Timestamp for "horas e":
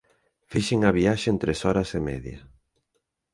1.67-2.01